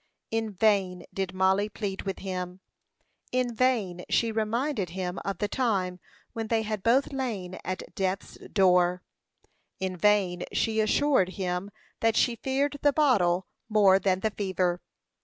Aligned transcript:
In 0.31 0.53
vain 0.55 1.05
did 1.13 1.31
Mollie 1.31 1.69
plead 1.69 2.01
with 2.01 2.17
him; 2.17 2.59
in 3.31 3.53
vain 3.53 4.03
she 4.09 4.31
reminded 4.31 4.89
him 4.89 5.19
of 5.23 5.37
the 5.37 5.47
time 5.47 5.99
when 6.33 6.47
they 6.47 6.63
had 6.63 6.81
both 6.81 7.13
lain 7.13 7.59
at 7.63 7.83
death's 7.93 8.39
door; 8.51 9.03
in 9.79 9.95
vain 9.95 10.41
she 10.51 10.79
assured 10.79 11.29
him 11.37 11.69
that 11.99 12.15
she 12.15 12.35
feared 12.35 12.79
the 12.81 12.91
bottle 12.91 13.45
more 13.69 13.99
than 13.99 14.21
the 14.21 14.31
fever. 14.31 14.81